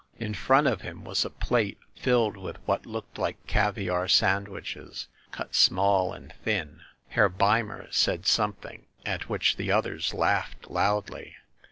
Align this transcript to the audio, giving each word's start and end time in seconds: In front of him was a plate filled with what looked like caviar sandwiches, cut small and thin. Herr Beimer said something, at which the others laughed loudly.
In 0.17 0.33
front 0.33 0.65
of 0.65 0.81
him 0.81 1.03
was 1.03 1.23
a 1.23 1.29
plate 1.29 1.77
filled 1.95 2.35
with 2.35 2.57
what 2.65 2.87
looked 2.87 3.19
like 3.19 3.45
caviar 3.45 4.07
sandwiches, 4.07 5.07
cut 5.29 5.53
small 5.53 6.11
and 6.11 6.33
thin. 6.43 6.81
Herr 7.09 7.29
Beimer 7.29 7.87
said 7.91 8.25
something, 8.25 8.87
at 9.05 9.29
which 9.29 9.57
the 9.57 9.71
others 9.71 10.11
laughed 10.15 10.71
loudly. 10.71 11.35